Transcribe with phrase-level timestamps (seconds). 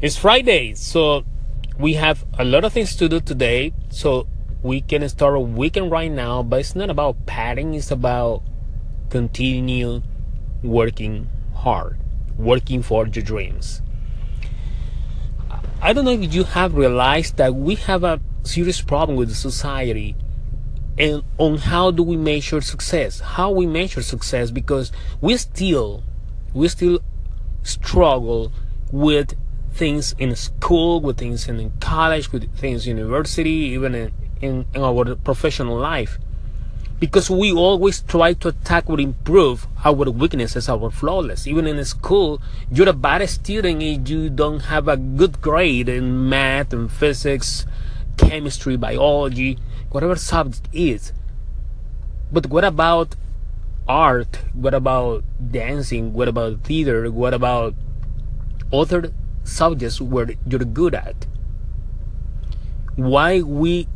[0.00, 1.24] It's Friday, so
[1.76, 3.72] we have a lot of things to do today.
[3.90, 4.28] So
[4.62, 8.44] we can start a weekend right now, but it's not about padding, it's about
[9.10, 10.02] continue
[10.62, 11.98] working hard,
[12.36, 13.82] working for your dreams.
[15.82, 20.14] I don't know if you have realized that we have a serious problem with society
[20.96, 24.90] and on how do we measure success how we measure success because
[25.20, 26.02] we still
[26.54, 26.98] we still
[27.62, 28.50] struggle
[28.90, 29.34] with
[29.78, 34.12] things in school, with things in college, with things in university, even in,
[34.42, 36.18] in, in our professional life.
[36.98, 41.46] Because we always try to attack or improve our weaknesses, our flawless.
[41.46, 46.28] Even in school, you're a bad student if you don't have a good grade in
[46.28, 47.64] math and physics,
[48.16, 49.58] chemistry, biology,
[49.90, 51.12] whatever subject is.
[52.32, 53.14] But what about
[53.86, 54.40] art?
[54.52, 56.12] What about dancing?
[56.12, 57.12] What about theater?
[57.12, 57.74] What about
[58.72, 59.12] other
[59.48, 61.26] subjects where you're good at.
[62.96, 63.88] Why we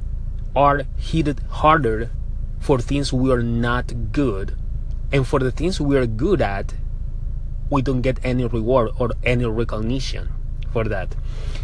[0.56, 2.10] are hit harder
[2.60, 4.56] for things we are not good,
[5.12, 6.74] and for the things we are good at,
[7.70, 10.28] we don't get any reward or any recognition
[10.72, 11.14] for that.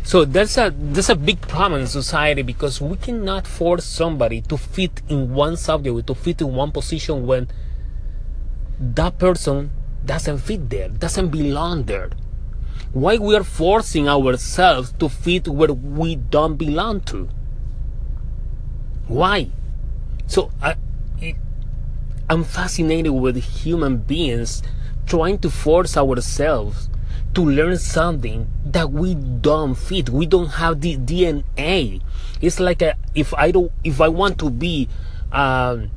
[0.03, 4.57] So that's a that's a big problem in society because we cannot force somebody to
[4.57, 7.49] fit in one subject to fit in one position when
[8.81, 9.71] that person
[10.05, 12.11] doesn't fit there, doesn't belong there
[12.93, 17.29] why we are forcing ourselves to fit where we don't belong to.
[19.07, 19.51] Why?
[20.27, 20.77] So I,
[22.31, 24.63] i'm fascinated with human beings
[25.07, 26.91] trying to force ourselves
[27.33, 30.11] to learn something that we don't fit.
[30.11, 32.03] We don't have the dna
[32.41, 34.89] it's like a, if i don't if i want to be
[35.33, 35.91] um,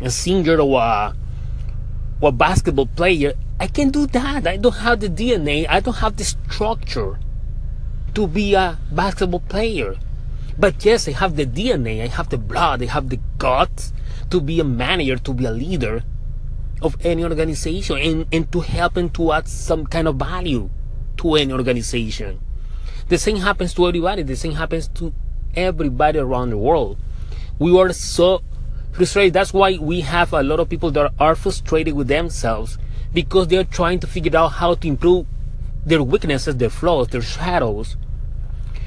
[0.00, 1.14] a singer or a,
[2.20, 4.44] or a basketball player I can do that.
[4.44, 5.68] I don't have the DNA.
[5.68, 7.20] I don't have the structure
[8.12, 9.94] to be a basketball player.
[10.58, 12.02] But yes, I have the DNA.
[12.02, 12.82] I have the blood.
[12.82, 13.92] I have the guts
[14.30, 16.02] to be a manager, to be a leader
[16.82, 20.68] of any organization and, and to help and to add some kind of value
[21.18, 22.40] to any organization.
[23.10, 24.24] The same happens to everybody.
[24.24, 25.14] The same happens to
[25.54, 26.98] everybody around the world.
[27.60, 28.42] We are so
[28.90, 29.34] frustrated.
[29.34, 32.76] That's why we have a lot of people that are frustrated with themselves
[33.12, 35.26] because they're trying to figure out how to improve
[35.84, 37.96] their weaknesses, their flaws, their shadows.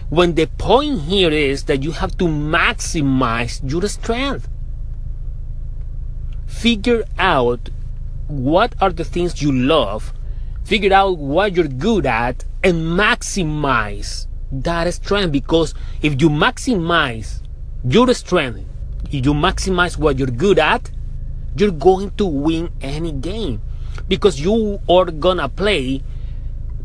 [0.09, 4.47] When the point here is that you have to maximize your strength.
[6.46, 7.69] Figure out
[8.28, 10.14] what are the things you love,
[10.64, 15.31] figure out what you're good at, and maximize that strength.
[15.31, 17.41] Because if you maximize
[17.84, 18.62] your strength,
[19.12, 20.90] if you maximize what you're good at,
[21.58, 23.62] you're going to win any game
[24.07, 26.01] because you are gonna play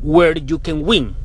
[0.03, 1.17] where you can win.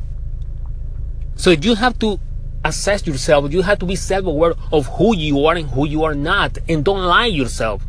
[1.36, 2.20] So you have to
[2.64, 3.52] assess yourself.
[3.52, 6.84] You have to be self-aware of who you are and who you are not, and
[6.84, 7.84] don't lie yourself.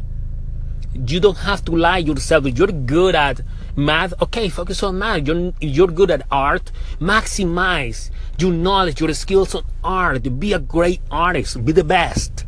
[0.94, 2.46] You don't have to lie yourself.
[2.46, 3.40] You're good at
[3.76, 5.26] math, okay, focus on math.
[5.26, 10.38] You're, you're good at art, maximize your knowledge, your skills on art.
[10.40, 11.64] Be a great artist.
[11.64, 12.44] Be the best.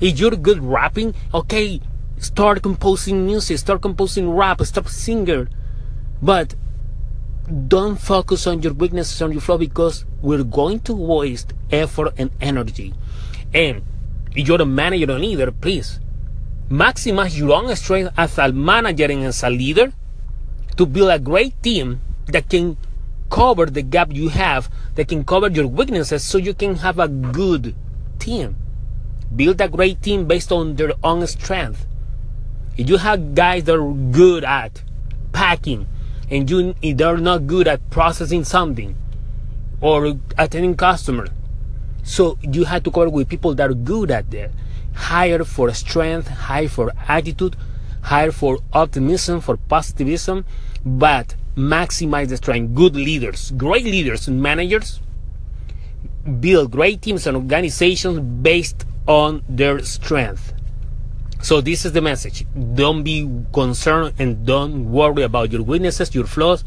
[0.00, 1.80] If you're good rapping, okay,
[2.24, 5.48] start composing music, start composing rap, start singer.
[6.22, 6.54] But
[7.68, 12.30] don't focus on your weaknesses, on your flaw, because we're going to waste effort and
[12.40, 12.94] energy.
[13.52, 13.82] And
[14.34, 16.00] if you're a manager or leader, please
[16.70, 19.92] maximize your own strength as a manager and as a leader
[20.76, 22.78] to build a great team that can
[23.30, 27.06] cover the gap you have, that can cover your weaknesses so you can have a
[27.06, 27.74] good
[28.18, 28.56] team.
[29.36, 31.86] Build a great team based on their own strength
[32.76, 34.82] if you have guys that are good at
[35.32, 35.86] packing
[36.30, 38.96] and you they're not good at processing something
[39.80, 41.26] or attending customer
[42.02, 44.50] so you have to work with people that are good at that.
[44.94, 47.56] Hire for strength hire for attitude
[48.02, 50.44] hire for optimism for positivism
[50.84, 52.74] but maximize the strength.
[52.74, 55.00] Good leaders great leaders and managers
[56.40, 60.52] build great teams and organizations based on their strength
[61.44, 62.46] so this is the message.
[62.72, 66.64] Don't be concerned and don't worry about your weaknesses, your flaws.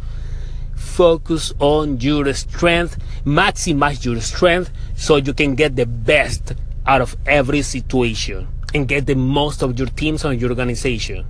[0.75, 6.53] Focus on your strength, maximize your strength so you can get the best
[6.85, 11.25] out of every situation and get the most of your teams and your organization.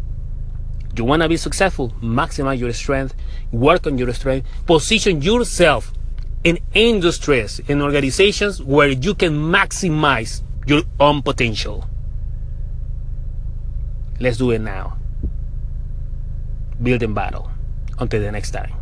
[0.98, 3.16] You want to be successful, maximize your strength,
[3.54, 5.94] work on your strength, position yourself
[6.44, 11.86] in industries, in organizations where you can maximize your own potential.
[14.20, 14.98] Let's do it now.
[16.82, 17.52] Build and battle.
[18.00, 18.78] Until the next time.